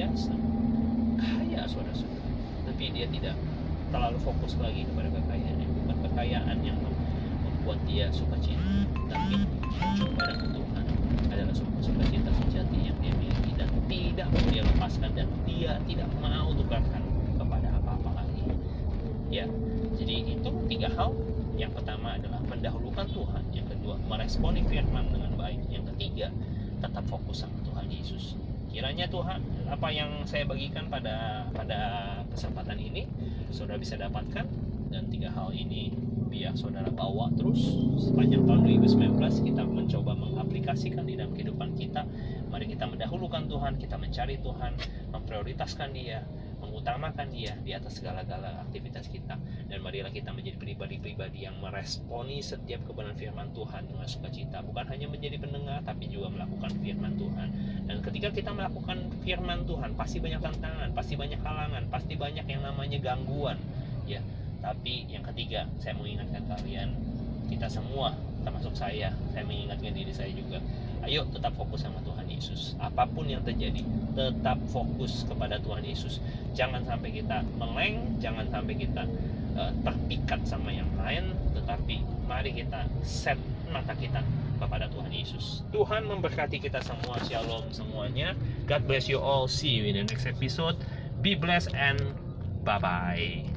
biasa. 0.00 0.32
Kaya 1.20 1.60
saudara-saudara. 1.68 2.32
Tapi 2.64 2.84
dia 2.96 3.04
tidak 3.12 3.36
terlalu 3.92 4.16
fokus 4.24 4.56
lagi 4.56 4.88
kepada 4.88 5.12
kekayaannya 5.12 5.66
bukan 5.76 5.96
kekayaan 6.08 6.56
yang 6.64 6.78
membuat 6.80 7.76
dia 7.84 8.06
suka 8.14 8.38
cita 8.38 8.62
tapi 9.10 9.42
dengan 9.98 10.48
Tuhan 10.54 10.84
adalah 11.28 11.54
sukacita 11.58 12.30
sejati 12.46 12.78
yang 12.86 12.96
dia 13.02 13.12
miliki 13.18 13.52
dan 13.58 13.68
tidak 13.90 14.30
mau 14.30 14.46
dia 14.48 14.62
lepaskan 14.62 15.10
dan 15.18 15.26
dia 15.42 15.72
tidak 15.90 16.08
mau 16.22 16.48
tukarkan 16.54 17.02
kepada 17.34 17.68
apa-apa 17.82 18.24
lagi. 18.24 18.46
Ya 19.28 19.44
jadi 20.00 20.14
itu 20.40 20.50
tiga 20.70 20.88
hal. 20.96 21.12
Yang 21.60 21.76
pertama 21.76 22.16
adalah 22.16 22.40
mendahulukan 22.48 23.04
Tuhan. 23.12 23.42
Yang 23.52 23.76
kedua 23.76 24.00
meresponi 24.08 24.64
firman 24.64 25.12
dengan 25.12 25.36
baik. 25.36 25.60
Yang 25.68 25.92
ketiga 25.92 26.32
tetap 26.80 27.04
fokus 27.10 27.44
sama 27.44 27.58
Tuhan 27.68 27.84
Yesus 27.92 28.38
kiranya 28.70 29.06
Tuhan 29.10 29.42
apa 29.66 29.88
yang 29.90 30.24
saya 30.26 30.46
bagikan 30.46 30.86
pada 30.86 31.46
pada 31.50 31.80
kesempatan 32.30 32.78
ini 32.78 33.06
saudara 33.50 33.78
bisa 33.78 33.98
dapatkan. 33.98 34.46
Dan 34.90 35.06
tiga 35.06 35.30
hal 35.30 35.54
ini 35.54 35.94
biar 36.30 36.58
saudara 36.58 36.90
bawa 36.90 37.30
terus. 37.38 37.62
Sepanjang 38.02 38.42
tahun 38.42 38.66
2019 38.66 39.46
kita 39.46 39.62
mencoba 39.62 40.18
mengaplikasikan 40.18 41.06
di 41.06 41.14
dalam 41.14 41.30
kehidupan 41.30 41.78
kita. 41.78 42.02
Mari 42.50 42.66
kita 42.66 42.90
mendahulukan 42.90 43.46
Tuhan 43.46 43.78
kita 43.78 43.94
mencari 43.94 44.42
Tuhan 44.42 44.74
memprioritaskan 45.14 45.94
dia 45.94 46.26
mengutamakan 46.70 47.26
dia 47.34 47.58
di 47.66 47.74
atas 47.74 47.98
segala-gala 47.98 48.62
aktivitas 48.62 49.10
kita. 49.10 49.34
Dan 49.66 49.82
marilah 49.82 50.14
kita 50.14 50.30
menjadi 50.30 50.54
pribadi-pribadi 50.54 51.50
yang 51.50 51.58
meresponi 51.58 52.38
setiap 52.38 52.86
kebenaran 52.86 53.18
firman 53.18 53.50
Tuhan 53.50 53.90
dengan 53.90 54.06
sukacita. 54.06 54.62
Bukan 54.62 54.86
hanya 54.86 55.10
menjadi 55.10 55.42
pendengar 55.42 55.82
tapi 55.82 56.06
juga 56.06 56.30
melakukan 56.30 56.70
firman 56.78 57.18
Tuhan. 57.18 57.48
Dan 57.90 57.96
ketika 58.06 58.30
kita 58.30 58.54
melakukan 58.54 59.10
firman 59.26 59.66
Tuhan 59.66 59.98
pasti 59.98 60.22
banyak 60.22 60.38
tantangan 60.38 60.94
pasti 60.94 61.18
banyak 61.18 61.42
halangan 61.42 61.90
pasti 61.90 62.14
banyak 62.14 62.46
yang 62.46 62.62
namanya 62.62 63.02
gangguan 63.02 63.58
ya. 64.06 64.22
Tapi 64.60 65.08
yang 65.08 65.24
ketiga, 65.24 65.64
saya 65.80 65.96
mengingatkan 65.96 66.44
kalian, 66.44 66.92
kita 67.48 67.64
semua, 67.66 68.12
termasuk 68.44 68.76
saya, 68.76 69.08
saya 69.32 69.44
mengingatkan 69.48 69.96
diri 69.96 70.12
saya 70.12 70.28
juga. 70.36 70.60
Ayo 71.00 71.24
tetap 71.32 71.56
fokus 71.56 71.84
sama 71.84 72.00
Tuhan 72.04 72.26
Yesus. 72.28 72.76
Apa 72.76 73.08
pun 73.08 73.24
yang 73.24 73.40
terjadi, 73.40 73.80
tetap 74.12 74.60
fokus 74.68 75.24
kepada 75.24 75.56
Tuhan 75.60 75.84
Yesus. 75.84 76.20
Jangan 76.52 76.84
sampai 76.84 77.10
kita 77.14 77.40
meleng, 77.56 78.20
jangan 78.20 78.44
sampai 78.52 78.74
kita 78.76 79.08
uh, 79.56 79.72
terpikat 79.80 80.44
sama 80.44 80.68
yang 80.70 80.88
lain, 81.00 81.32
tetapi 81.56 82.04
mari 82.28 82.52
kita 82.52 82.84
set 83.00 83.40
mata 83.72 83.96
kita 83.96 84.20
kepada 84.60 84.92
Tuhan 84.92 85.08
Yesus. 85.08 85.64
Tuhan 85.72 86.04
memberkati 86.04 86.60
kita 86.60 86.84
semua. 86.84 87.16
Shalom 87.24 87.72
semuanya. 87.72 88.36
God 88.68 88.84
bless 88.84 89.08
you 89.08 89.16
all. 89.16 89.48
See 89.48 89.72
you 89.72 89.88
in 89.88 89.96
the 89.96 90.04
next 90.04 90.28
episode. 90.28 90.76
Be 91.24 91.32
blessed 91.32 91.72
and 91.72 91.96
bye 92.60 92.76
bye. 92.76 93.40